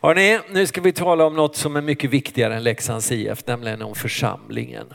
[0.00, 3.82] Hörrni, nu ska vi tala om något som är mycket viktigare än Leksands IF, nämligen
[3.82, 4.86] om församlingen.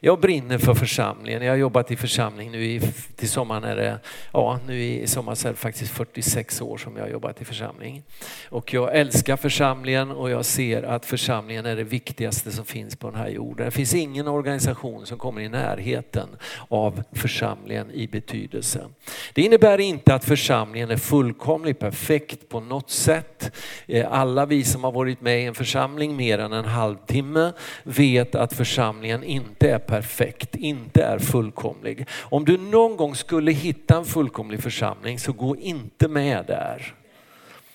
[0.00, 1.42] Jag brinner för församlingen.
[1.42, 2.80] Jag har jobbat i församling nu i,
[3.16, 3.98] till sommaren är det,
[4.32, 7.44] ja nu i sommar så är det faktiskt 46 år som jag har jobbat i
[7.44, 8.02] församling.
[8.48, 13.10] Och jag älskar församlingen och jag ser att församlingen är det viktigaste som finns på
[13.10, 13.64] den här jorden.
[13.64, 16.28] Det finns ingen organisation som kommer i närheten
[16.68, 18.84] av församlingen i betydelse.
[19.32, 23.56] Det innebär inte att församlingen är fullkomlig, perfekt på något sätt.
[23.86, 28.34] Eh, alla vi som har varit med i en församling mer än en halvtimme vet
[28.34, 32.06] att församlingen inte inte är perfekt, inte är fullkomlig.
[32.20, 36.94] Om du någon gång skulle hitta en fullkomlig församling så gå inte med där.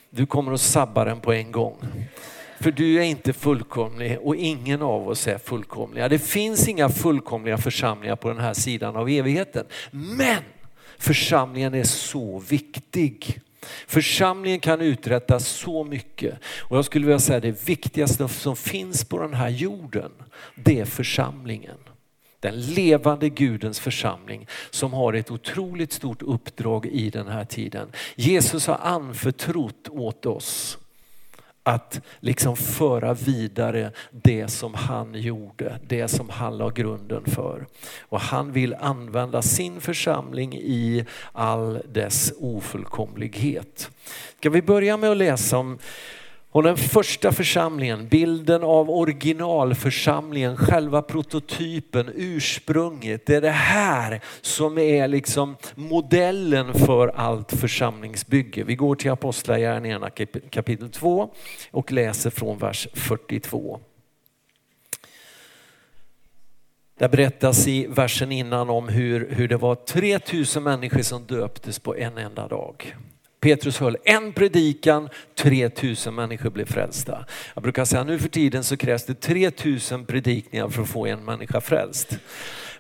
[0.10, 1.78] Du kommer att sabba den på en gång.
[2.60, 6.10] För du är inte fullkomlig och ingen av oss är fullkomliga.
[6.10, 9.66] Det finns inga fullkomliga församlingar på den här sidan av evigheten.
[9.92, 10.44] Men
[10.98, 13.40] församlingen är så viktig.
[13.88, 16.40] Församlingen kan uträtta så mycket.
[16.60, 20.12] Och jag skulle vilja säga det viktigaste som finns på den här jorden,
[20.56, 21.78] det är församlingen.
[22.40, 27.92] Den levande Gudens församling som har ett otroligt stort uppdrag i den här tiden.
[28.16, 30.78] Jesus har anförtrott åt oss
[31.68, 37.66] att liksom föra vidare det som han gjorde, det som han la grunden för.
[38.02, 43.90] Och han vill använda sin församling i all dess ofullkomlighet.
[44.40, 45.78] Ska vi börja med att läsa om
[46.52, 53.26] och den första församlingen, bilden av originalförsamlingen, själva prototypen, ursprunget.
[53.26, 58.64] Det är det här som är liksom modellen för allt församlingsbygge.
[58.64, 60.10] Vi går till Apostlagärningarna
[60.50, 61.30] kapitel 2
[61.72, 63.80] och läser från vers 42.
[66.98, 71.96] Där berättas i versen innan om hur, hur det var 3000 människor som döptes på
[71.96, 72.96] en enda dag.
[73.40, 77.26] Petrus höll en predikan, 3000 människor blev frälsta.
[77.54, 81.26] Jag brukar säga nu för tiden så krävs det 3000 predikningar för att få en
[81.26, 82.18] människa frälst.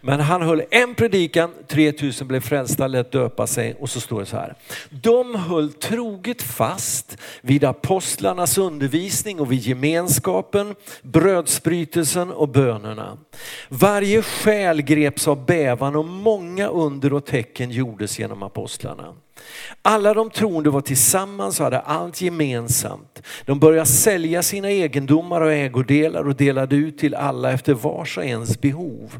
[0.02, 4.26] Men han höll en predikan, 3000 blev frälsta, lät döpa sig och så står det
[4.26, 4.56] så här.
[4.90, 13.18] De höll troget fast vid apostlarnas undervisning och vid gemenskapen, brödsbrytelsen och bönerna.
[13.70, 19.16] Varje själ greps av bävan och många under och tecken gjordes genom apostlarna.
[19.82, 23.22] Alla de troende var tillsammans och hade allt gemensamt.
[23.46, 28.26] De började sälja sina egendomar och ägodelar och delade ut till alla efter vars och
[28.26, 29.16] ens behov.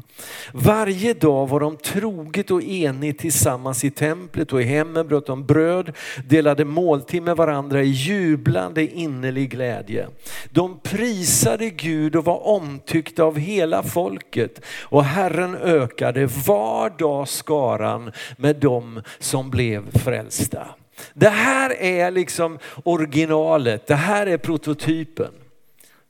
[0.52, 5.46] Varje dag var de troget och enigt tillsammans i templet och i hemmen bröt de
[5.46, 5.92] bröd,
[6.28, 10.08] delade måltid med varandra i jublande innerlig glädje.
[10.50, 18.12] De prisade Gud och var omtyckta av hela folket och Herren ökade var dag skaran
[18.36, 20.66] med dem som blev frälsta.
[21.14, 25.30] Det här är liksom originalet, det här är prototypen.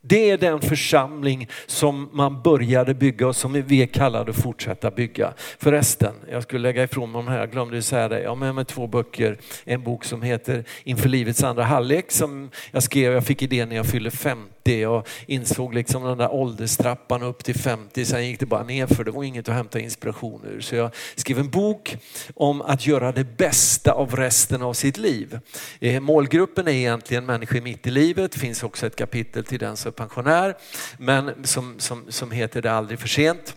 [0.01, 4.91] Det är den församling som man började bygga och som vi är kallade att fortsätta
[4.91, 5.33] bygga.
[5.59, 8.23] Förresten, jag skulle lägga ifrån mig de här, jag glömde säga det.
[8.23, 9.39] Jag har med mig två böcker.
[9.65, 13.77] En bok som heter Inför livets andra halvlek som jag skrev, jag fick idén när
[13.77, 18.47] jag fyllde 50 jag insåg liksom den där ålderstrappan upp till 50, sen gick det
[18.47, 20.61] bara ner för det var inget att hämta inspiration ur.
[20.61, 21.97] Så jag skrev en bok
[22.35, 25.41] om att göra det bästa av resten av sitt liv.
[25.81, 29.77] Eh, målgruppen är egentligen människor mitt i livet, det finns också ett kapitel till den
[29.77, 30.57] som är pensionär,
[30.99, 33.55] men som, som, som heter Det är aldrig för sent.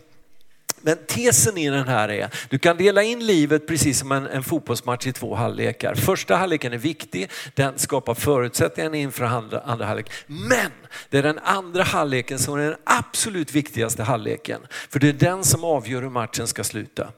[0.82, 4.42] Men tesen i den här är, du kan dela in livet precis som en, en
[4.42, 5.94] fotbollsmatch i två halvlekar.
[5.94, 10.10] Första halvleken är viktig, den skapar förutsättningar inför andra, andra halvlek.
[10.26, 10.70] Men
[11.10, 14.60] det är den andra halvleken som är den absolut viktigaste halvleken.
[14.88, 17.08] För det är den som avgör hur matchen ska sluta.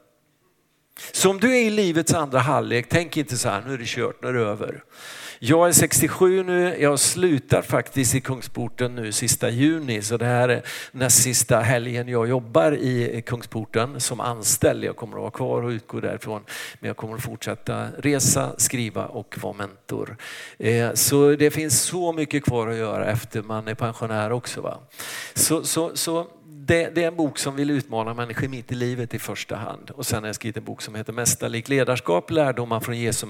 [1.13, 3.87] Så om du är i livets andra halvlek, tänk inte så här, nu är det
[3.87, 4.83] kört, nu är det över.
[5.47, 10.49] Jag är 67 nu, jag slutar faktiskt i Kungsporten nu sista juni så det här
[10.49, 10.63] är
[10.93, 14.85] näst sista helgen jag jobbar i Kungsporten som anställd.
[14.85, 16.43] Jag kommer att vara kvar och utgå därifrån
[16.81, 20.17] men jag kommer att fortsätta resa, skriva och vara mentor.
[20.59, 24.61] Eh, så det finns så mycket kvar att göra efter man är pensionär också.
[24.61, 24.79] Va?
[25.35, 29.15] Så, så, så det, det, är en bok som vill utmana människor mitt i livet
[29.15, 29.91] i första hand.
[29.91, 33.27] Och sen har jag skrivit en bok som heter Mästerligt ledarskap, lärdomar från Jesu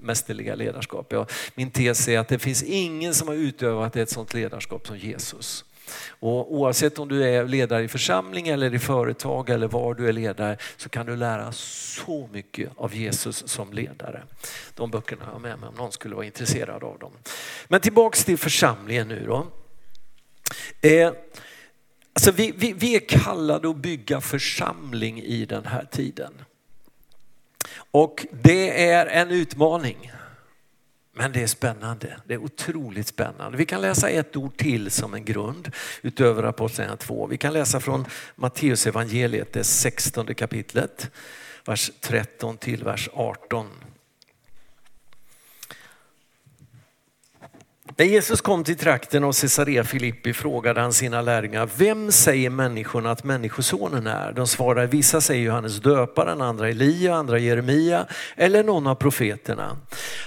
[0.00, 1.06] mästerliga ledarskap.
[1.10, 4.98] Ja, min tes är att det finns ingen som har utövat ett sådant ledarskap som
[4.98, 5.64] Jesus.
[6.08, 10.12] Och oavsett om du är ledare i församling eller i företag eller var du är
[10.12, 14.22] ledare så kan du lära så mycket av Jesus som ledare.
[14.74, 17.12] De böckerna har jag med mig om någon skulle vara intresserad av dem.
[17.68, 19.46] Men tillbaks till församlingen nu då.
[20.80, 21.12] Eh,
[22.16, 26.32] Alltså vi, vi, vi är kallade att bygga församling i den här tiden.
[27.90, 30.12] Och det är en utmaning.
[31.12, 32.20] Men det är spännande.
[32.24, 33.58] Det är otroligt spännande.
[33.58, 35.70] Vi kan läsa ett ord till som en grund
[36.02, 37.26] utöver Apostlagärningarna 2.
[37.26, 38.04] Vi kan läsa från
[38.34, 41.10] Matteus evangeliet, det 16 kapitlet,
[41.66, 43.66] vers 13 till vers 18.
[47.98, 53.10] När Jesus kom till trakten av Caesarea Filippi frågade han sina lärjungar, vem säger människorna
[53.10, 54.32] att människosonen är?
[54.32, 58.06] De svarade, vissa säger Johannes döparen, andra Elia, andra Jeremia
[58.36, 59.76] eller någon av profeterna.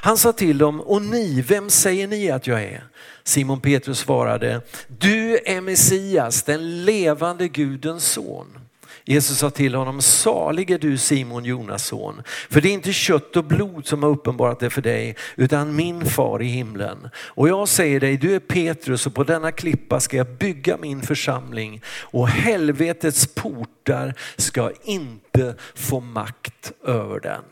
[0.02, 2.84] Han sa till dem, och ni, vem säger ni att jag är?
[3.24, 8.69] Simon Petrus svarade, du är Messias, den levande Gudens son.
[9.10, 13.36] Jesus sa till honom, salig är du Simon Jonas son, för det är inte kött
[13.36, 17.10] och blod som har uppenbarat det för dig, utan min far i himlen.
[17.16, 21.02] Och jag säger dig, du är Petrus och på denna klippa ska jag bygga min
[21.02, 27.44] församling och helvetets portar ska inte få makt över den.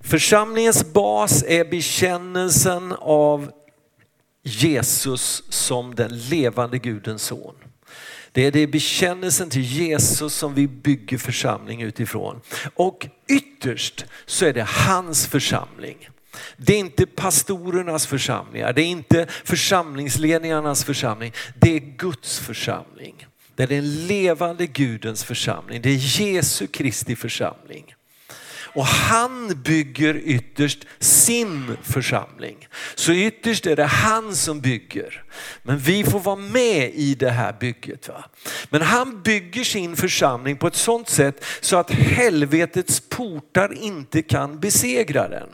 [0.00, 3.50] Församlingens bas är bekännelsen av
[4.42, 7.54] Jesus som den levande Gudens son.
[8.32, 12.40] Det är det bekännelsen till Jesus som vi bygger församling utifrån.
[12.74, 16.08] Och ytterst så är det hans församling.
[16.56, 23.26] Det är inte pastorernas församlingar, det är inte församlingsledningarnas församling, det är Guds församling.
[23.54, 27.94] Det är den levande Gudens församling, det är Jesu Kristi församling.
[28.74, 32.68] Och han bygger ytterst sin församling.
[32.94, 35.24] Så ytterst är det han som bygger.
[35.62, 38.08] Men vi får vara med i det här bygget.
[38.08, 38.24] Va?
[38.70, 44.60] Men han bygger sin församling på ett sådant sätt så att helvetets portar inte kan
[44.60, 45.48] besegra den.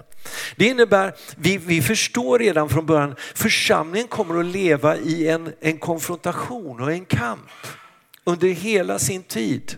[0.56, 5.78] Det innebär, vi, vi förstår redan från början, församlingen kommer att leva i en, en
[5.78, 7.50] konfrontation och en kamp
[8.24, 9.76] under hela sin tid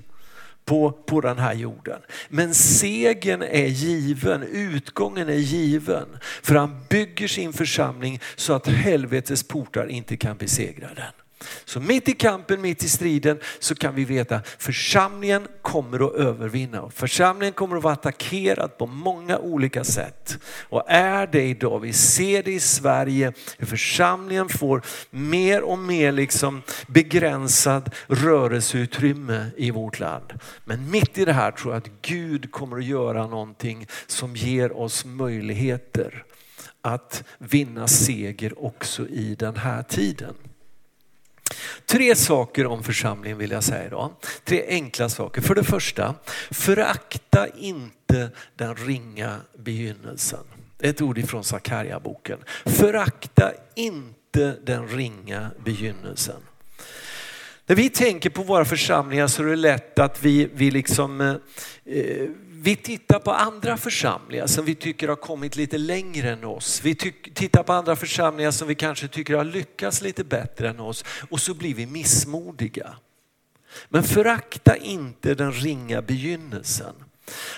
[0.70, 2.00] på, på den här jorden.
[2.28, 6.06] Men segern är given, utgången är given.
[6.43, 11.19] För han bygger sin församling så att helvetets portar inte kan besegra den.
[11.64, 16.90] Så mitt i kampen, mitt i striden så kan vi veta församlingen kommer att övervinna.
[16.90, 20.38] Församlingen kommer att vara attackerad på många olika sätt.
[20.69, 26.12] Och är det idag, vi ser det i Sverige, hur församlingen får mer och mer
[26.12, 30.32] liksom begränsad rörelseutrymme i vårt land.
[30.64, 34.76] Men mitt i det här tror jag att Gud kommer att göra någonting som ger
[34.76, 36.25] oss möjligheter
[36.82, 40.34] att vinna seger också i den här tiden.
[41.87, 44.11] Tre saker om församlingen vill jag säga idag.
[44.44, 45.41] Tre enkla saker.
[45.41, 46.14] För det första,
[46.50, 50.44] förakta inte den ringa begynnelsen.
[50.79, 52.38] Ett ord ifrån Sakarja-boken.
[52.64, 56.41] Förakta inte den ringa begynnelsen.
[57.67, 61.35] När vi tänker på våra församlingar så är det lätt att vi, vi liksom eh,
[61.85, 62.29] eh
[62.62, 66.80] vi tittar på andra församlingar som vi tycker har kommit lite längre än oss.
[66.84, 71.04] Vi tittar på andra församlingar som vi kanske tycker har lyckats lite bättre än oss
[71.30, 72.96] och så blir vi missmodiga.
[73.88, 76.94] Men förakta inte den ringa begynnelsen.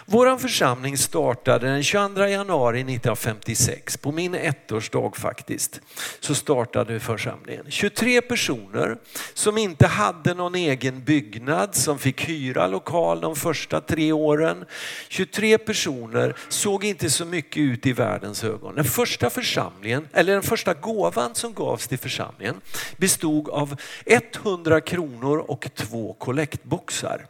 [0.06, 5.80] Vår församling startade den 22 januari 1956, på min ettårsdag faktiskt,
[6.20, 7.64] så startade församlingen.
[7.69, 8.96] 23 personer
[9.34, 14.64] som inte hade någon egen byggnad, som fick hyra lokal de första tre åren.
[15.08, 18.74] 23 personer såg inte så mycket ut i världens ögon.
[18.74, 22.60] Den första församlingen, eller den första gåvan som gavs till församlingen
[22.96, 23.76] bestod av
[24.06, 27.26] 100 kronor och två kollektboxar.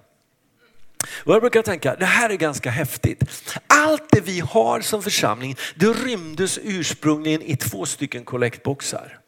[1.24, 3.22] Och jag brukar tänka, det här är ganska häftigt.
[3.66, 9.18] Allt det vi har som församling, det rymdes ursprungligen i två stycken kollektboxar.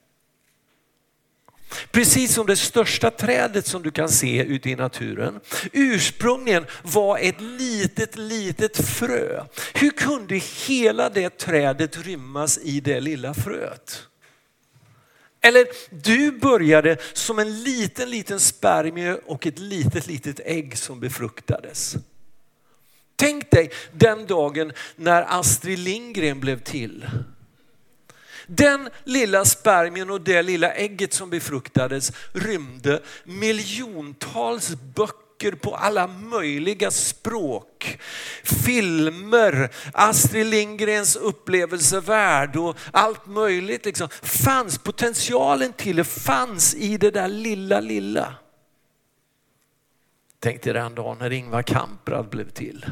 [1.90, 5.40] Precis som det största trädet som du kan se ute i naturen
[5.72, 9.44] ursprungligen var ett litet, litet frö.
[9.74, 10.34] Hur kunde
[10.68, 14.08] hela det trädet rymmas i det lilla fröet?
[15.44, 21.96] Eller du började som en liten, liten spermie och ett litet, litet ägg som befruktades.
[23.16, 27.06] Tänk dig den dagen när Astrid Lindgren blev till.
[28.46, 36.06] Den lilla spermien och det lilla ägget som befruktades rymde miljontals böcker böcker på alla
[36.06, 37.98] möjliga språk.
[38.42, 43.84] Filmer, Astrid Lindgrens upplevelsevärld och allt möjligt.
[43.84, 44.08] Liksom.
[44.22, 48.34] Fanns, potentialen till det fanns i det där lilla, lilla.
[50.40, 52.86] Tänk dig den dagen när Ingvar Kamprad blev till.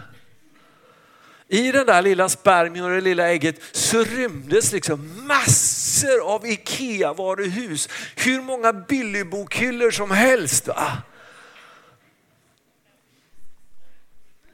[1.49, 7.89] I den där lilla spermien och det lilla ägget så rymdes liksom massor av IKEA-varuhus.
[8.17, 10.69] Hur många Billy-bokhyllor som helst.
[10.69, 11.03] Va?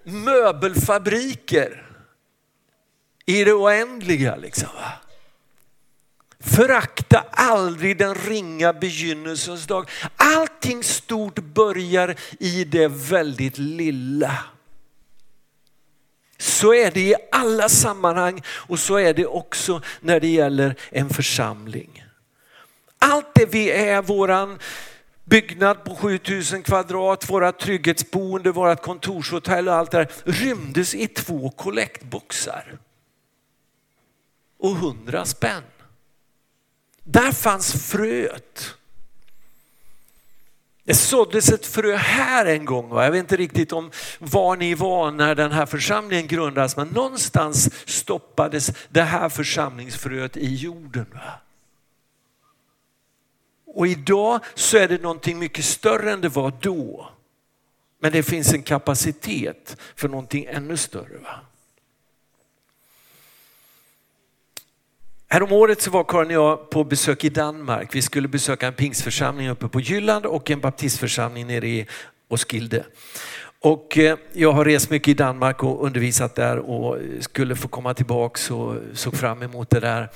[0.08, 1.86] Möbelfabriker
[3.26, 4.36] i det oändliga.
[4.36, 4.92] Liksom, va?
[6.40, 9.90] Förakta aldrig den ringa begynnelsens dag.
[10.16, 14.38] Allting stort börjar i det väldigt lilla.
[16.38, 21.08] Så är det i alla sammanhang och så är det också när det gäller en
[21.08, 22.04] församling.
[22.98, 24.58] Allt det vi är, våran
[25.28, 31.50] byggnad på 7000 kvadrat, våra trygghetsboende, vårat kontorshotell och allt det där rymdes i två
[31.50, 32.78] kollektboxar.
[34.58, 35.62] Och hundra spänn.
[37.04, 38.75] Där fanns fröet.
[40.85, 42.88] Det såddes ett frö här en gång.
[42.88, 43.04] Va?
[43.04, 47.70] Jag vet inte riktigt om var ni var när den här församlingen grundades, men någonstans
[47.90, 51.06] stoppades det här församlingsfröet i jorden.
[51.14, 51.40] Va?
[53.75, 57.08] Och idag så är det någonting mycket större än det var då.
[58.00, 61.18] Men det finns en kapacitet för någonting ännu större.
[61.22, 61.40] Va?
[65.30, 67.94] Häromåret så var Karin och jag på besök i Danmark.
[67.94, 71.87] Vi skulle besöka en pingsförsamling uppe på Jylland och en baptistförsamling nere i
[72.28, 72.84] Oskilde.
[73.60, 77.94] Och eh, jag har rest mycket i Danmark och undervisat där och skulle få komma
[77.94, 80.10] tillbaka och såg fram emot det där.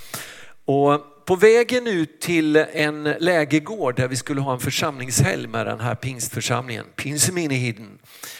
[0.64, 5.80] Och på vägen ut till en lägergård där vi skulle ha en församlingshelg med den
[5.80, 7.98] här pingstförsamlingen, Pinseminihiden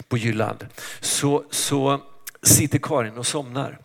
[0.08, 0.66] på Jylland,
[1.00, 2.00] så, så
[2.42, 3.78] sitter Karin och somnar.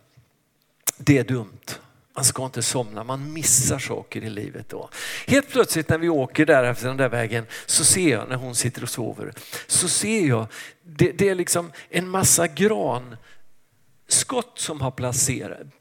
[0.96, 1.78] Det är dumt.
[2.14, 4.90] Man ska inte somna, man missar saker i livet då.
[5.26, 8.54] Helt plötsligt när vi åker där efter den där vägen så ser jag när hon
[8.54, 9.32] sitter och sover,
[9.66, 10.46] så ser jag
[10.82, 13.18] det, det är liksom en massa granskott
[14.54, 14.90] som har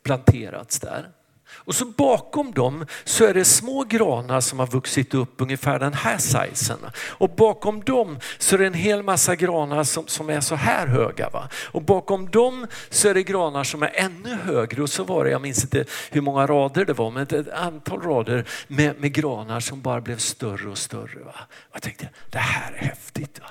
[0.04, 1.10] planterats där.
[1.56, 5.94] Och så bakom dem så är det små granar som har vuxit upp ungefär den
[5.94, 6.78] här sizen.
[7.10, 10.88] Och bakom dem så är det en hel massa granar som, som är så här
[10.88, 11.30] höga.
[11.30, 11.50] Va?
[11.72, 14.82] Och bakom dem så är det granar som är ännu högre.
[14.82, 18.02] Och så var det, jag minns inte hur många rader det var, men ett antal
[18.02, 21.24] rader med, med granar som bara blev större och större.
[21.24, 21.36] Va?
[21.74, 23.40] Jag tänkte, det här är häftigt.
[23.40, 23.48] Va?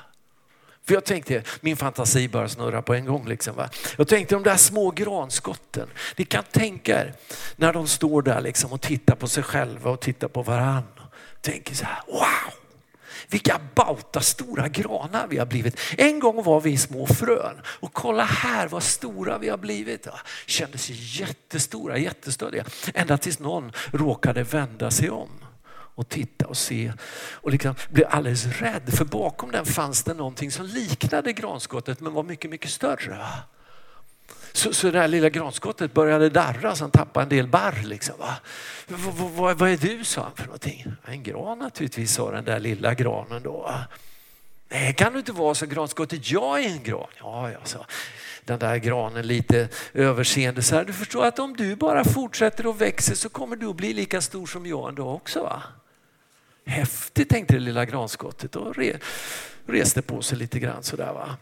[0.87, 3.29] För jag tänkte, min fantasi bara snurra på en gång.
[3.29, 3.69] Liksom, va?
[3.97, 5.89] Jag tänkte de där små granskotten.
[6.17, 7.15] Ni kan tänka er
[7.57, 10.85] när de står där liksom och tittar på sig själva och tittar på varann.
[11.41, 12.53] Tänker så här, wow!
[13.29, 15.81] Vilka bauta stora granar vi har blivit.
[15.99, 20.07] En gång var vi små frön och kolla här vad stora vi har blivit.
[20.47, 20.91] Kändes
[21.21, 22.65] jättestora, jättestödiga.
[22.95, 25.46] Ända tills någon råkade vända sig om
[25.97, 26.93] och titta och se
[27.33, 28.95] och liksom bli alldeles rädd.
[28.97, 33.27] För bakom den fanns det någonting som liknade granskottet men var mycket, mycket större.
[34.53, 37.83] Så, så det här lilla granskottet började darra så han tappade en del barr.
[37.85, 38.37] Liksom, va?
[38.89, 40.87] Vad, vad, är du, sa han för någonting.
[41.05, 43.75] En gran naturligtvis, sa den där lilla granen då.
[44.69, 47.07] Nej, kan du inte vara så granskottet, jag är en gran.
[47.21, 47.87] Ja, ja, sa
[48.45, 50.85] Den där granen lite överseende så här.
[50.85, 54.21] Du förstår att om du bara fortsätter och växer så kommer du att bli lika
[54.21, 55.43] stor som jag en dag också.
[55.43, 55.63] Va?
[56.67, 58.99] Häftigt tänkte det lilla granskottet och re,
[59.67, 61.13] reste på sig lite grann sådär.
[61.13, 61.37] Va?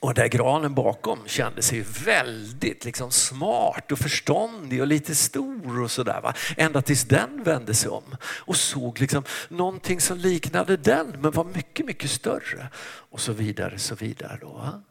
[0.00, 5.90] Och där granen bakom kände sig väldigt liksom smart och förståndig och lite stor och
[5.90, 6.20] sådär.
[6.20, 6.34] Va?
[6.56, 11.44] Ända tills den vände sig om och såg liksom någonting som liknade den men var
[11.44, 12.68] mycket, mycket större.
[13.10, 14.38] Och så vidare, så vidare.
[14.40, 14.82] Då, va?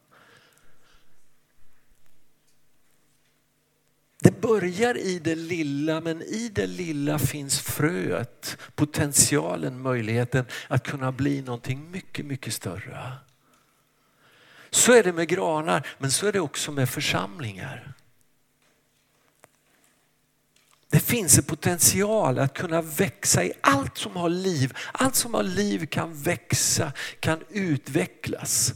[4.22, 11.12] Det börjar i det lilla men i det lilla finns fröet, potentialen, möjligheten att kunna
[11.12, 13.12] bli någonting mycket, mycket större.
[14.70, 17.92] Så är det med granar men så är det också med församlingar.
[20.90, 24.76] Det finns en potential att kunna växa i allt som har liv.
[24.92, 28.74] Allt som har liv kan växa, kan utvecklas.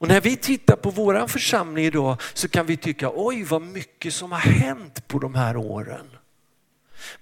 [0.00, 4.14] Och när vi tittar på våran församling idag så kan vi tycka oj vad mycket
[4.14, 6.06] som har hänt på de här åren.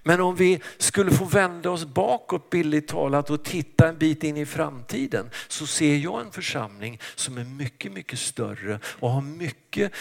[0.03, 4.37] Men om vi skulle få vända oss bakåt billigt talat och titta en bit in
[4.37, 9.91] i framtiden så ser jag en församling som är mycket, mycket större och har mycket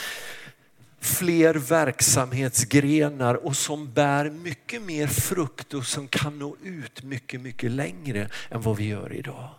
[1.00, 7.70] fler verksamhetsgrenar och som bär mycket mer frukt och som kan nå ut mycket, mycket
[7.70, 9.50] längre än vad vi gör idag.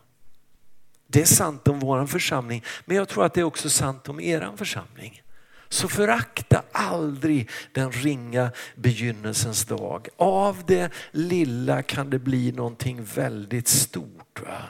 [1.11, 4.19] Det är sant om vår församling, men jag tror att det är också sant om
[4.19, 5.21] er församling.
[5.69, 10.07] Så förakta aldrig den ringa begynnelsens dag.
[10.17, 14.41] Av det lilla kan det bli någonting väldigt stort.
[14.41, 14.61] Va?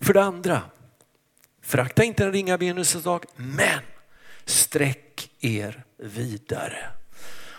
[0.00, 0.62] För det andra,
[1.62, 3.80] förakta inte den ringa begynnelsens dag, men
[4.44, 6.88] sträck er vidare.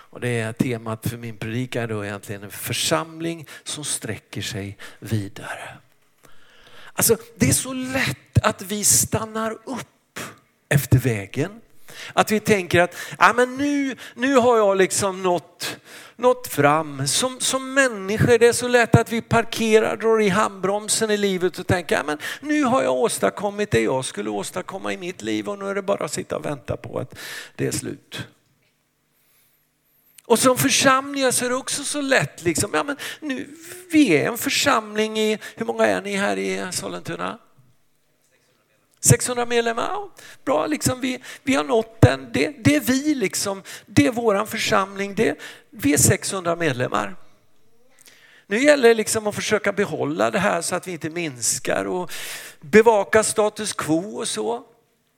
[0.10, 5.77] Och det är temat för min predikan då egentligen en församling som sträcker sig vidare.
[6.98, 10.20] Alltså, det är så lätt att vi stannar upp
[10.70, 11.62] efter vägen
[12.13, 15.77] Att vi tänker att ja, men nu, nu har jag liksom nått,
[16.16, 17.08] nått fram.
[17.08, 21.60] Som, som människor det är så lätt att vi parkerar, drar i handbromsen i livet
[21.60, 25.50] och tänker ja, men nu har jag åstadkommit det jag skulle åstadkomma i mitt liv
[25.50, 27.16] och nu är det bara att sitta och vänta på att
[27.56, 28.27] det är slut.
[30.28, 33.50] Och som församlingar så är det också så lätt, liksom, ja, men nu,
[33.92, 37.40] vi är en församling i, hur många är ni här i Sollentuna?
[39.00, 40.12] 600 medlemmar, ja,
[40.46, 42.30] bra, liksom, vi, vi har nått den.
[42.34, 47.16] Det, det är vi, liksom, det är våran församling, det, vi är 600 medlemmar.
[48.48, 52.12] Nu gäller det liksom att försöka behålla det här så att vi inte minskar och
[52.62, 54.64] bevaka status quo och så.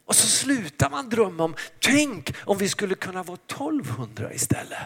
[0.06, 4.80] Och så slutar man drömma om, tänk om vi skulle kunna vara 1200 istället.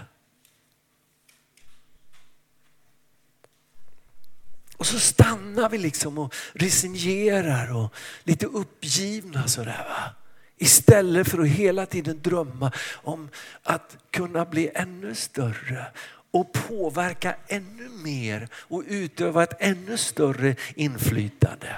[4.83, 9.85] Och så stannar vi liksom och resignerar och lite uppgivna sådär.
[9.89, 10.15] Va?
[10.57, 13.29] Istället för att hela tiden drömma om
[13.63, 15.85] att kunna bli ännu större
[16.31, 21.75] och påverka ännu mer och utöva ett ännu större inflytande.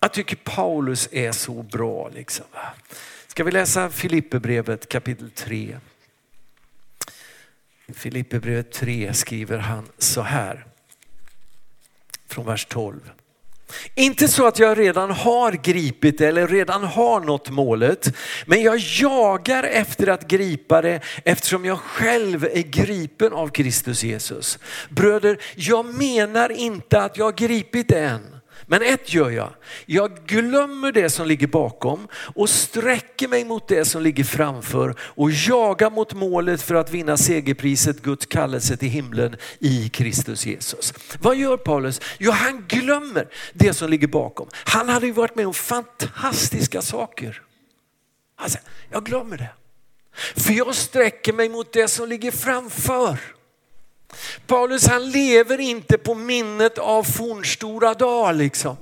[0.00, 2.08] Jag tycker Paulus är så bra.
[2.08, 2.46] Liksom.
[3.26, 5.78] Ska vi läsa Filipperbrevet kapitel 3?
[7.88, 10.66] Filipperbrevet 3 skriver han så här
[12.32, 13.00] från vers 12.
[13.94, 19.64] Inte så att jag redan har gripit eller redan har nått målet, men jag jagar
[19.64, 24.58] efter att gripa det eftersom jag själv är gripen av Kristus Jesus.
[24.88, 28.31] Bröder, jag menar inte att jag har gripit det än.
[28.72, 29.50] Men ett gör jag,
[29.86, 35.30] jag glömmer det som ligger bakom och sträcker mig mot det som ligger framför och
[35.30, 40.94] jagar mot målet för att vinna segerpriset Guds kallelse till himlen i Kristus Jesus.
[41.20, 42.00] Vad gör Paulus?
[42.18, 44.48] Jo, han glömmer det som ligger bakom.
[44.52, 47.42] Han hade ju varit med om fantastiska saker.
[48.36, 48.58] Alltså,
[48.90, 49.50] jag glömmer det.
[50.40, 53.18] För jag sträcker mig mot det som ligger framför.
[54.46, 58.76] Paulus han lever inte på minnet av fornstora dagar liksom.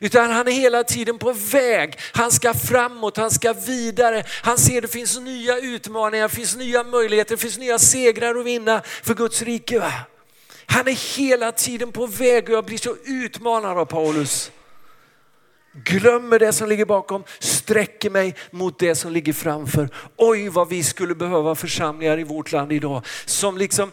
[0.00, 1.98] Utan han är hela tiden på väg.
[2.12, 4.24] Han ska framåt, han ska vidare.
[4.42, 8.46] Han ser det finns nya utmaningar, det finns nya möjligheter, det finns nya segrar att
[8.46, 9.78] vinna för Guds rike.
[9.78, 9.92] Va?
[10.66, 14.50] Han är hela tiden på väg och jag blir så utmanad av Paulus.
[15.84, 19.88] Glömmer det som ligger bakom, sträcker mig mot det som ligger framför.
[20.16, 23.92] Oj vad vi skulle behöva församlingar i vårt land idag som liksom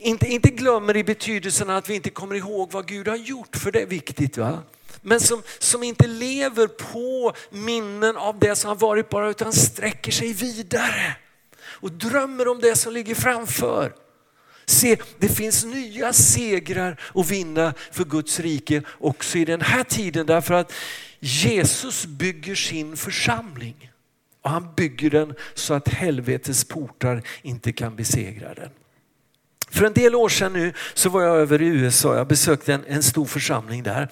[0.00, 3.72] inte, inte glömmer i betydelsen att vi inte kommer ihåg vad Gud har gjort, för
[3.72, 4.38] det är viktigt.
[4.38, 4.62] va?
[5.02, 10.12] Men som, som inte lever på minnen av det som har varit bara utan sträcker
[10.12, 11.16] sig vidare
[11.62, 13.92] och drömmer om det som ligger framför.
[14.66, 20.26] Se, det finns nya segrar att vinna för Guds rike också i den här tiden
[20.26, 20.72] därför att
[21.20, 23.90] Jesus bygger sin församling
[24.42, 28.70] och han bygger den så att helvetets portar inte kan besegra den.
[29.70, 32.16] För en del år sedan nu så var jag över i USA.
[32.16, 34.08] Jag besökte en, en stor församling där.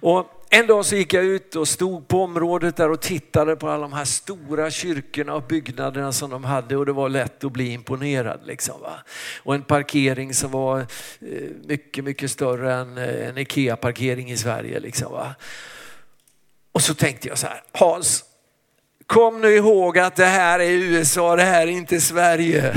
[0.00, 3.68] Och en dag så gick jag ut och stod på området där och tittade på
[3.68, 7.52] alla de här stora kyrkorna och byggnaderna som de hade och det var lätt att
[7.52, 8.40] bli imponerad.
[8.46, 8.92] Liksom, va?
[9.42, 10.86] Och en parkering som var eh,
[11.64, 14.80] mycket, mycket större än eh, en IKEA-parkering i Sverige.
[14.80, 15.34] Liksom, va?
[16.72, 18.24] Och så tänkte jag så här, Hans,
[19.06, 22.74] kom nu ihåg att det här är USA, det här är inte Sverige.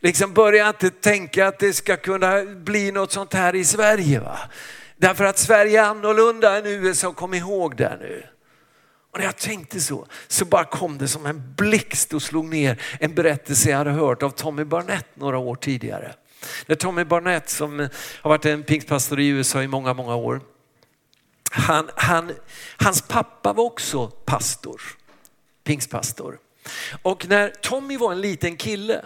[0.00, 4.20] Liksom börja inte tänka att det ska kunna bli något sånt här i Sverige.
[4.20, 4.38] Va?
[4.96, 8.26] Därför att Sverige är annorlunda än USA, kom ihåg det nu.
[9.12, 12.82] Och när jag tänkte så, så bara kom det som en blixt och slog ner
[13.00, 16.14] en berättelse jag hade hört av Tommy Barnett några år tidigare.
[16.66, 17.88] När Tommy Barnett som
[18.20, 20.40] har varit en pingstpastor i USA i många, många år.
[21.50, 22.32] Han, han,
[22.76, 24.82] hans pappa var också pastor,
[25.64, 26.38] pingstpastor.
[27.02, 29.04] Och när Tommy var en liten kille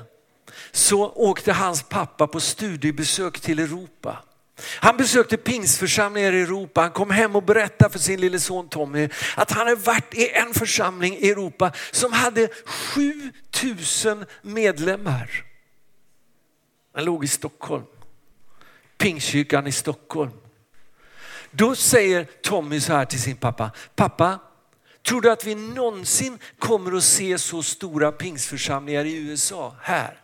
[0.73, 4.19] så åkte hans pappa på studiebesök till Europa.
[4.65, 6.81] Han besökte pingsförsamlingar i Europa.
[6.81, 10.29] Han kom hem och berättade för sin lille son Tommy att han hade varit i
[10.29, 15.45] en församling i Europa som hade 7000 medlemmar.
[16.95, 17.85] Den låg i Stockholm.
[18.99, 20.33] Pingstkyrkan i Stockholm.
[21.51, 23.71] Då säger Tommy så här till sin pappa.
[23.95, 24.39] Pappa,
[25.03, 30.22] tror du att vi någonsin kommer att se så stora pingsförsamlingar i USA här?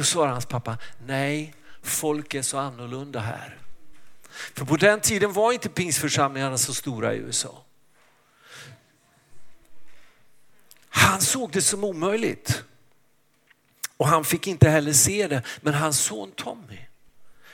[0.00, 3.58] Då svarar hans pappa, nej, folk är så annorlunda här.
[4.30, 7.64] För på den tiden var inte pingstförsamlingarna så stora i USA.
[10.88, 12.64] Han såg det som omöjligt.
[13.96, 16.78] Och han fick inte heller se det, men hans son Tommy,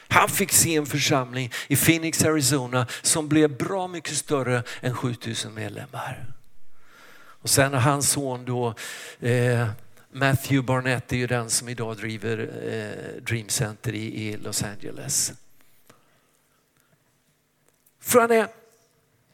[0.09, 5.55] han fick se en församling i Phoenix, Arizona som blev bra mycket större än 7000
[5.55, 6.27] medlemmar.
[7.17, 8.75] Och sen hans son då,
[9.21, 9.69] eh,
[10.17, 15.33] Matthew Barnett är ju den som idag driver eh, Dream Center i, i Los Angeles.
[18.01, 18.49] Frågan är,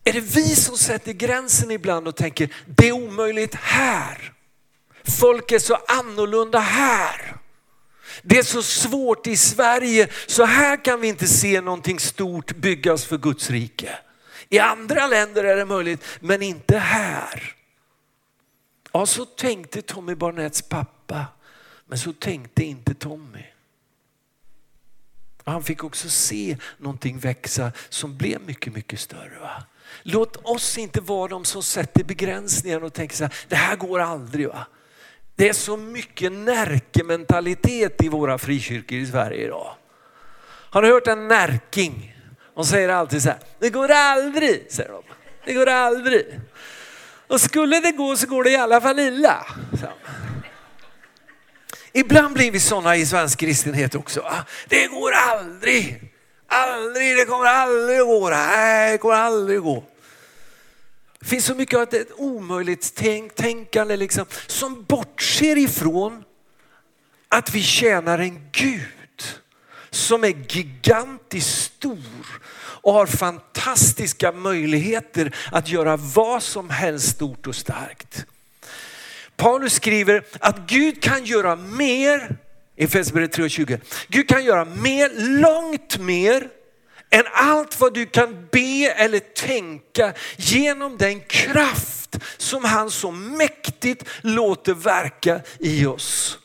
[0.05, 4.33] är det vi som sätter gränsen ibland och tänker det är omöjligt här.
[5.05, 7.37] Folk är så annorlunda här.
[8.23, 13.05] Det är så svårt i Sverige, så här kan vi inte se någonting stort byggas
[13.05, 13.99] för Guds rike.
[14.49, 17.52] I andra länder är det möjligt, men inte här.
[18.93, 21.27] Ja, så tänkte Tommy Barnetts pappa,
[21.87, 23.45] men så tänkte inte Tommy.
[25.45, 29.39] Han fick också se någonting växa som blev mycket, mycket större.
[29.41, 29.65] Va?
[30.03, 34.01] Låt oss inte vara de som sätter begränsningar och tänker så här, det här går
[34.01, 34.49] aldrig.
[34.49, 34.67] Va?
[35.35, 39.75] Det är så mycket närkementalitet i våra frikyrkor i Sverige idag.
[40.45, 42.17] Har ni hört en närking?
[42.55, 45.03] De säger alltid så här, det går aldrig, säger de.
[45.45, 46.41] Det går aldrig.
[47.27, 49.47] Och skulle det gå så går det i alla fall illa.
[49.81, 49.87] Så.
[51.93, 54.25] Ibland blir vi sådana i svensk kristenhet också.
[54.69, 56.13] Det går aldrig,
[56.47, 58.31] aldrig, det kommer aldrig att gå.
[58.31, 59.85] Nej, det kommer aldrig att gå.
[61.21, 66.25] Det finns så mycket av ett omöjligt tänk, tänkande liksom, som bortser ifrån
[67.29, 69.02] att vi tjänar en Gud
[69.93, 77.57] som är gigantiskt stor och har fantastiska möjligheter att göra vad som helst stort och
[77.57, 78.27] starkt.
[79.37, 82.37] Paulus skriver att Gud kan göra mer,
[82.77, 86.49] i Efesierbrevet 3.20, Gud kan göra mer, långt mer
[87.11, 94.05] än allt vad du kan be eller tänka genom den kraft som han så mäktigt
[94.21, 96.39] låter verka i oss.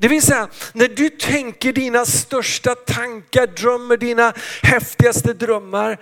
[0.00, 4.32] Det vill säga, när du tänker dina största tankar, drömmer dina
[4.62, 5.98] häftigaste drömmar,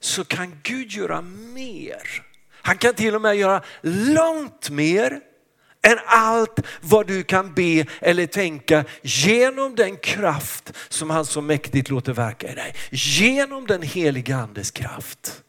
[0.00, 1.22] så kan Gud göra
[1.54, 2.22] mer.
[2.52, 5.20] Han kan till och med göra långt mer
[5.82, 11.90] än allt vad du kan be eller tänka genom den kraft som han så mäktigt
[11.90, 12.74] låter verka i dig.
[12.90, 15.43] Genom den heliga andes kraft.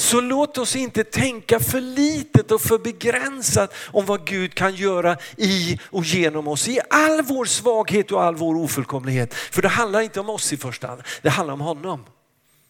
[0.00, 5.16] Så låt oss inte tänka för litet och för begränsat om vad Gud kan göra
[5.36, 6.68] i och genom oss.
[6.68, 9.34] I all vår svaghet och all vår ofullkomlighet.
[9.34, 12.04] För det handlar inte om oss i första hand, det handlar om honom.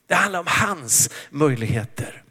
[0.06, 2.22] Det handlar om hans möjligheter.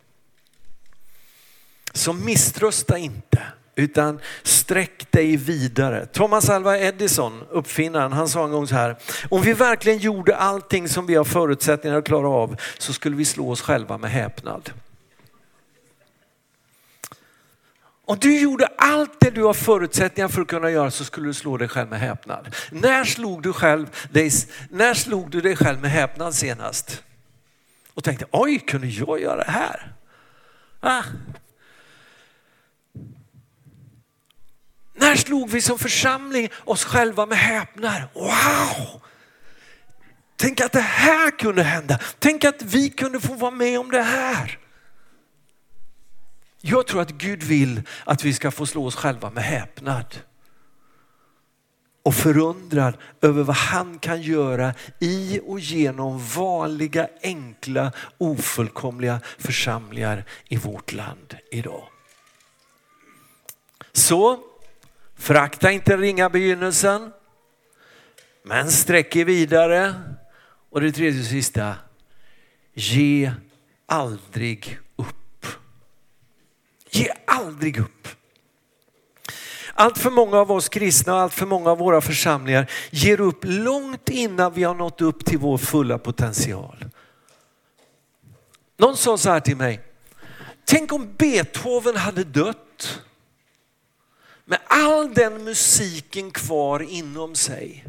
[1.94, 3.42] Så misströsta inte
[3.76, 6.06] utan sträck dig vidare.
[6.06, 8.98] Thomas Alva Edison, uppfinnaren, han sa en gång så här,
[9.30, 13.26] om vi verkligen gjorde allting som vi har förutsättningar att klara av så skulle vi
[13.26, 14.72] slå oss själva med häpnad.
[18.10, 21.34] Om du gjorde allt det du har förutsättningar för att kunna göra så skulle du
[21.34, 22.56] slå dig själv med häpnad.
[22.72, 24.32] När slog du, själv dig,
[24.70, 27.04] när slog du dig själv med häpnad senast?
[27.94, 29.94] Och tänkte, oj, kunde jag göra det här?
[30.80, 31.04] Ah,
[34.94, 38.02] När slog vi som församling oss själva med häpnad?
[38.14, 39.02] Wow!
[40.36, 42.00] Tänk att det här kunde hända.
[42.20, 44.60] Tänk att vi kunde få vara med om det här.
[46.62, 50.16] Jag tror att Gud vill att vi ska få slå oss själva med häpnad.
[52.04, 60.58] Och förundrad över vad han kan göra i och genom vanliga, enkla, ofullkomliga församlingar i
[60.58, 61.84] vårt land idag.
[63.92, 64.40] Så
[65.20, 67.12] Frakta inte ringa begynnelsen,
[68.44, 69.94] men sträck er vidare.
[70.70, 71.76] Och det tredje och sista,
[72.74, 73.32] ge
[73.86, 75.19] aldrig upp.
[77.50, 78.08] Aldrig upp.
[79.74, 83.40] Allt för många av oss kristna och allt för många av våra församlingar ger upp
[83.42, 86.86] långt innan vi har nått upp till vår fulla potential.
[88.78, 89.80] Någon sa så här till mig,
[90.66, 93.02] tänk om Beethoven hade dött
[94.46, 97.86] med all den musiken kvar inom sig.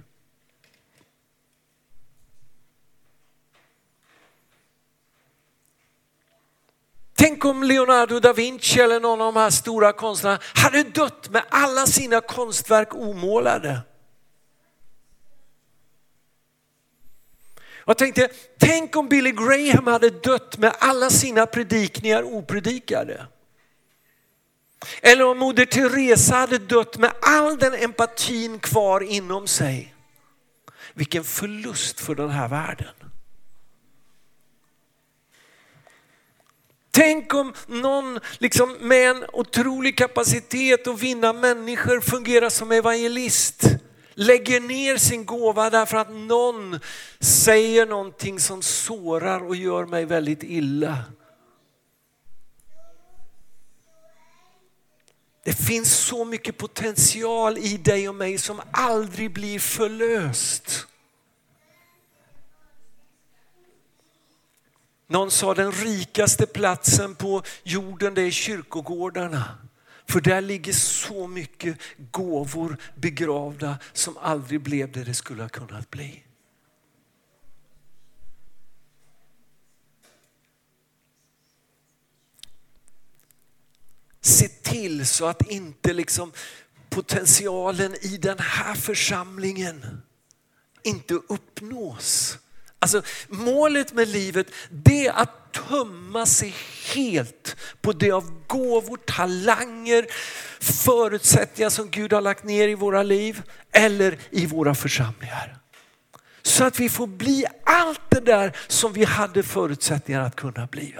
[7.20, 11.42] Tänk om Leonardo da Vinci eller någon av de här stora konstnärerna hade dött med
[11.48, 13.80] alla sina konstverk omålade.
[17.86, 18.28] Jag tänkte,
[18.58, 23.26] tänk om Billy Graham hade dött med alla sina predikningar opredikade.
[25.02, 29.94] Eller om Moder Teresa hade dött med all den empatin kvar inom sig.
[30.94, 33.09] Vilken förlust för den här världen.
[36.90, 43.64] Tänk om någon liksom med en otrolig kapacitet att vinna människor fungerar som evangelist.
[44.14, 46.80] Lägger ner sin gåva därför att någon
[47.20, 50.98] säger någonting som sårar och gör mig väldigt illa.
[55.44, 60.86] Det finns så mycket potential i dig och mig som aldrig blir förlöst.
[65.10, 69.58] Någon sa den rikaste platsen på jorden det är kyrkogårdarna.
[70.08, 71.78] För där ligger så mycket
[72.10, 76.24] gåvor begravda som aldrig blev det det skulle ha kunnat bli.
[84.20, 86.32] Se till så att inte liksom
[86.90, 90.02] potentialen i den här församlingen
[90.82, 92.38] inte uppnås.
[92.82, 96.54] Alltså målet med livet det är att tömma sig
[96.94, 100.06] helt på det av gåvor, talanger,
[100.60, 105.56] förutsättningar som Gud har lagt ner i våra liv eller i våra församlingar.
[106.42, 110.94] Så att vi får bli allt det där som vi hade förutsättningar att kunna bli.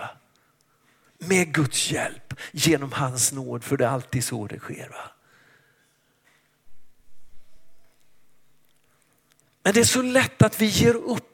[1.19, 4.88] Med Guds hjälp, genom hans nåd, för det är alltid så det sker.
[4.88, 5.11] Va?
[9.62, 11.30] Men det är så lätt att vi ger upp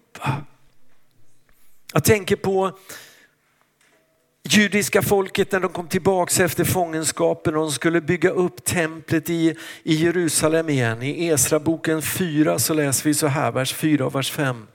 [1.92, 2.78] jag tänker på
[4.48, 9.54] judiska folket när de kom tillbaka efter fångenskapen och de skulle bygga upp templet i,
[9.82, 11.02] i Jerusalem igen.
[11.02, 14.66] I Esra boken 4 så läser vi så här, vers 4 och vers 5.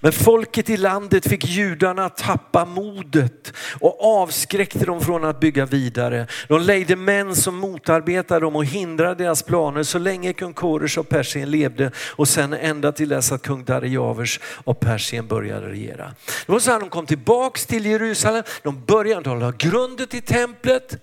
[0.00, 6.26] Men folket i landet fick judarna tappa modet och avskräckte dem från att bygga vidare.
[6.48, 11.02] De lejde män som motarbetade dem och hindrade deras planer så länge kung Koresh av
[11.02, 16.14] Persien levde och sen ända till dess att kung Darijavers av Persien började regera.
[16.46, 20.22] Det var så här de kom tillbaks till Jerusalem, de började, hålla grundet grunden till
[20.22, 20.96] templet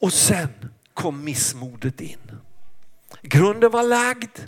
[0.00, 0.48] och sen
[0.94, 2.18] kom missmodet in.
[3.22, 4.38] Grunden var lagd.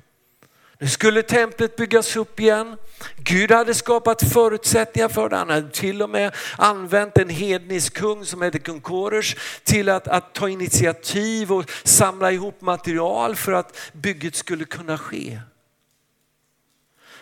[0.81, 2.77] Nu skulle templet byggas upp igen.
[3.16, 5.37] Gud hade skapat förutsättningar för det.
[5.37, 10.09] Han hade till och med använt en hednisk kung som hette kung Koresh till att,
[10.09, 15.40] att ta initiativ och samla ihop material för att bygget skulle kunna ske.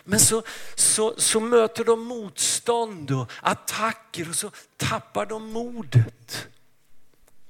[0.03, 0.43] Men så,
[0.75, 6.47] så, så möter de motstånd och attacker och så tappar de modet.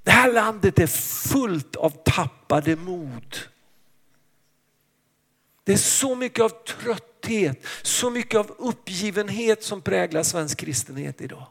[0.03, 0.87] Det här landet är
[1.31, 3.37] fullt av tappade mod.
[5.69, 11.47] Det är så mycket av trötthet, så mycket av uppgivenhet som präglar svensk kristenhet idag.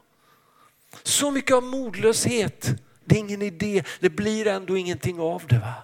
[1.03, 2.83] Så mycket av modlöshet.
[3.05, 5.59] Det är ingen idé, det blir ändå ingenting av det.
[5.59, 5.75] Va?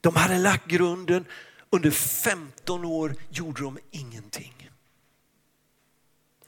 [0.00, 1.24] De hade lagt grunden,
[1.70, 4.70] under 15 år gjorde de ingenting.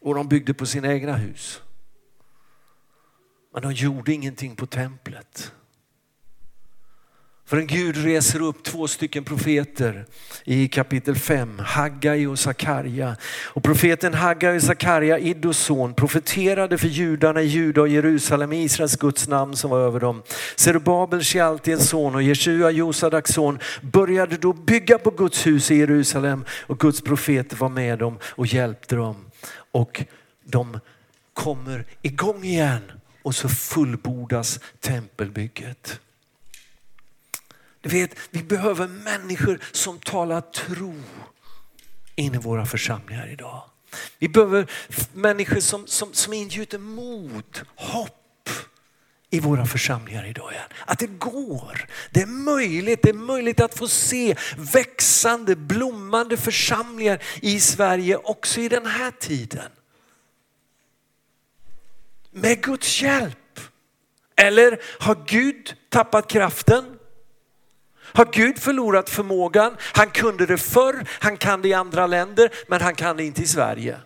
[0.01, 1.61] Och de byggde på sina egna hus.
[3.53, 5.53] Men de gjorde ingenting på templet.
[7.49, 10.07] För en Gud reser upp två stycken profeter
[10.45, 13.17] i kapitel 5, Haggai och Sakarja.
[13.45, 18.97] Och profeten Haggai och Sakarja, Iddos son, profeterade för judarna i Juda och Jerusalem Israels
[18.97, 20.23] Guds namn som var över dem.
[20.57, 26.45] Zerubabel, Shealtiels son och Jeshua, Josadaks son, började då bygga på Guds hus i Jerusalem
[26.67, 29.17] och Guds profeter var med dem och hjälpte dem.
[29.73, 30.05] Och
[30.45, 30.81] de
[31.35, 36.01] kommer igång igen och så fullbordas tempelbygget.
[37.89, 40.95] Vet, vi behöver människor som talar tro
[42.17, 43.63] in i våra församlingar idag.
[44.19, 44.71] Vi behöver
[45.13, 48.51] människor som, som, som ingjuter mod, hopp
[49.31, 50.69] i våra församlingar idag igen.
[50.87, 57.23] Att det går, det är möjligt, det är möjligt att få se växande, blommande församlingar
[57.43, 59.71] i Sverige också i den här tiden.
[62.31, 63.61] Med Guds hjälp.
[64.37, 66.98] Eller har Gud tappat kraften?
[68.13, 69.77] Har Gud förlorat förmågan?
[69.81, 73.43] Han kunde det förr, han kan det i andra länder, men han kan det inte
[73.43, 74.01] i Sverige.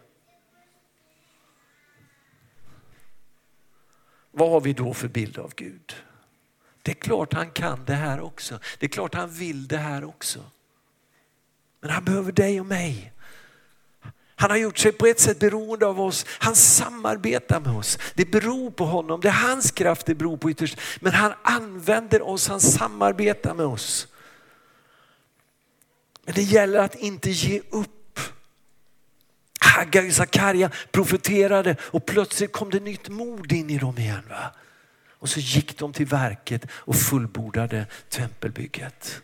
[4.31, 5.97] Vad har vi då för bild av Gud?
[6.83, 8.59] Det är klart han kan det här också.
[8.79, 10.45] Det är klart han vill det här också.
[11.81, 13.13] Men han behöver dig och mig.
[14.37, 16.27] Han har gjort sig på ett sätt beroende av oss.
[16.29, 17.99] Han samarbetar med oss.
[18.15, 19.21] Det beror på honom.
[19.21, 20.81] Det är hans kraft det beror på ytterst.
[21.01, 24.09] Men han använder oss, han samarbetar med oss.
[26.25, 28.21] Men det gäller att inte ge upp.
[29.61, 34.23] Haggai och Sakarja profeterade och plötsligt kom det nytt mod in i dem igen.
[34.29, 34.55] Va?
[35.11, 39.23] Och så gick de till verket och fullbordade tempelbygget.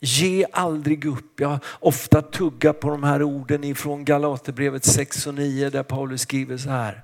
[0.00, 1.40] Ge aldrig upp.
[1.40, 6.22] Jag har ofta tuggat på de här orden ifrån Galaterbrevet 6 och 9 där Paulus
[6.22, 7.02] skriver så här.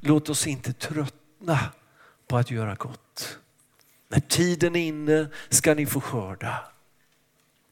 [0.00, 1.58] Låt oss inte tröttna
[2.28, 3.38] på att göra gott.
[4.08, 6.64] När tiden är inne ska ni få skörda.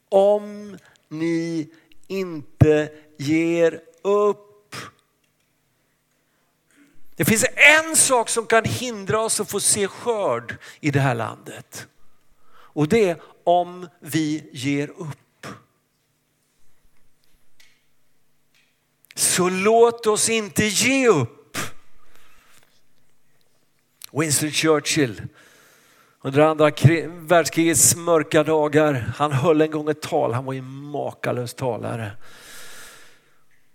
[0.09, 1.69] Om ni
[2.07, 4.77] inte ger upp.
[7.17, 11.15] Det finns en sak som kan hindra oss att få se skörd i det här
[11.15, 11.87] landet.
[12.47, 15.47] Och det är om vi ger upp.
[19.15, 21.59] Så låt oss inte ge upp.
[24.13, 25.23] Winston Churchill
[26.27, 26.71] under andra
[27.07, 32.13] världskrigets mörka dagar, han höll en gång ett tal, han var ju makalös talare.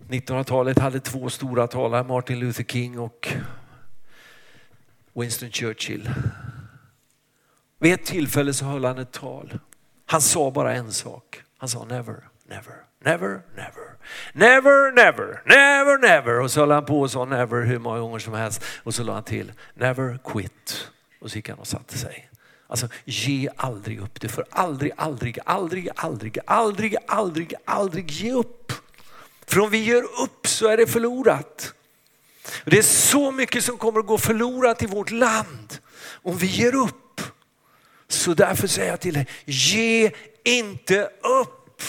[0.08, 3.34] 1900-talet hade två stora talare, Martin Luther King och
[5.14, 6.10] Winston Churchill.
[7.80, 9.60] Vid ett tillfälle så höll han ett tal.
[10.06, 11.42] Han sa bara en sak.
[11.58, 12.16] Han sa never,
[12.48, 13.90] never, never, never.
[14.34, 16.40] Never, never, never, never.
[16.40, 18.64] Och så höll han på och sa never hur många gånger som helst.
[18.84, 20.88] Och så la han till never quit.
[21.22, 22.30] Och så gick han och satte sig.
[22.68, 24.22] Alltså ge aldrig upp.
[24.22, 28.74] Du får aldrig, aldrig, aldrig, aldrig, aldrig, aldrig, aldrig ge upp.
[29.48, 31.74] För om vi ger upp så är det förlorat.
[32.66, 35.78] Det är så mycket som kommer att gå förlorat i vårt land
[36.24, 37.09] om vi ger upp.
[38.10, 40.12] Så därför säger jag till dig, ge
[40.44, 41.10] inte
[41.42, 41.84] upp.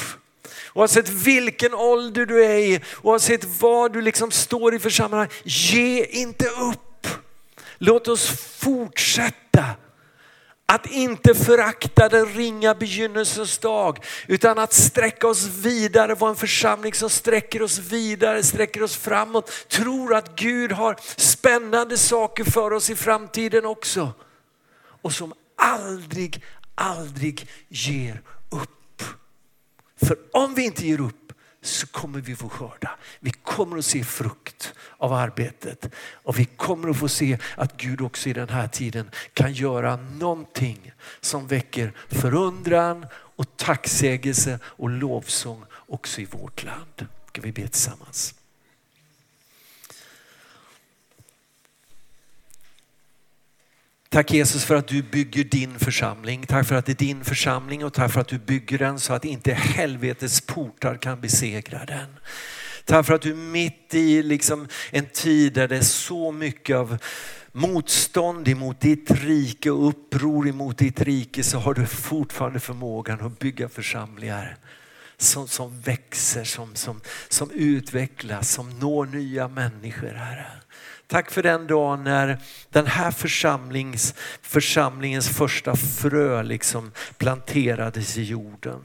[0.75, 6.05] Oavsett vilken ålder du är i, oavsett var du liksom står i för sammanhang, ge
[6.05, 7.07] inte upp.
[7.79, 8.29] Låt oss
[8.59, 9.65] fortsätta
[10.67, 16.95] att inte förakta den ringa begynnelsens dag utan att sträcka oss vidare, vara en församling
[16.95, 19.51] som sträcker oss vidare, sträcker oss framåt.
[19.69, 24.13] Tror att Gud har spännande saker för oss i framtiden också.
[25.03, 26.43] Och som aldrig,
[26.75, 29.03] aldrig ger upp.
[29.97, 32.91] För om vi inte ger upp så kommer vi få skörda.
[33.21, 38.01] Vi kommer att se frukt av arbetet och vi kommer att få se att Gud
[38.01, 45.65] också i den här tiden kan göra någonting som väcker förundran och tacksägelse och lovsång
[45.73, 47.07] också i vårt land.
[47.29, 48.40] Ska vi be tillsammans?
[54.13, 56.47] Tack Jesus för att du bygger din församling.
[56.47, 59.13] Tack för att det är din församling och tack för att du bygger den så
[59.13, 62.07] att inte helvetets portar kan besegra den.
[62.85, 66.99] Tack för att du mitt i liksom en tid där det är så mycket av
[67.53, 73.39] motstånd emot ditt rike och uppror emot ditt rike så har du fortfarande förmågan att
[73.39, 74.57] bygga församlingar
[75.17, 80.47] som, som växer, som, som, som utvecklas, som når nya människor Herre.
[81.11, 88.81] Tack för den dagen när den här församlings, församlingens första frö liksom planterades i jorden.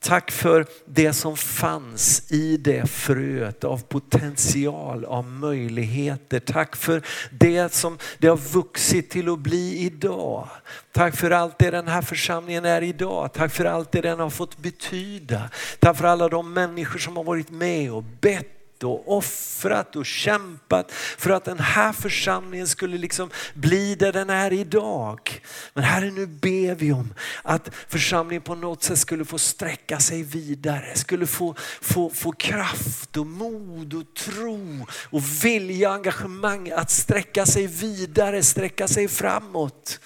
[0.00, 6.40] Tack för det som fanns i det fröet av potential, av möjligheter.
[6.40, 10.48] Tack för det som det har vuxit till att bli idag.
[10.92, 13.32] Tack för allt det den här församlingen är idag.
[13.32, 15.50] Tack för allt det den har fått betyda.
[15.78, 20.92] Tack för alla de människor som har varit med och bett och offrat och kämpat
[20.92, 25.40] för att den här församlingen skulle liksom bli där den är idag.
[25.74, 30.22] Men Herre nu ber vi om att församlingen på något sätt skulle få sträcka sig
[30.22, 36.90] vidare, skulle få, få, få kraft och mod och tro och vilja och engagemang att
[36.90, 40.00] sträcka sig vidare, sträcka sig framåt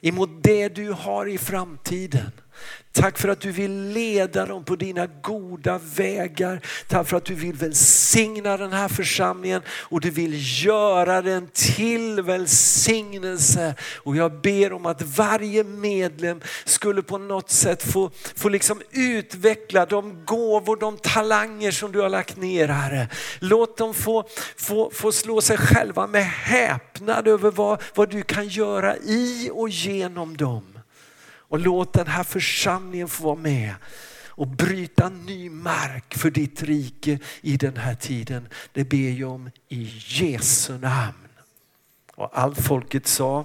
[0.00, 2.30] emot det du har i framtiden.
[2.92, 6.60] Tack för att du vill leda dem på dina goda vägar.
[6.88, 12.22] Tack för att du vill välsigna den här församlingen och du vill göra den till
[12.22, 13.74] välsignelse.
[13.96, 19.86] Och jag ber om att varje medlem skulle på något sätt få, få liksom utveckla
[19.86, 23.08] de gåvor, de talanger som du har lagt ner Herre.
[23.38, 24.24] Låt dem få,
[24.56, 29.68] få, få slå sig själva med häpnad över vad, vad du kan göra i och
[29.68, 30.71] genom dem.
[31.52, 33.74] Och låt den här församlingen få vara med
[34.28, 38.48] och bryta ny mark för ditt rike i den här tiden.
[38.72, 41.28] Det ber jag om i Jesu namn.
[42.14, 43.44] Och allt folket sa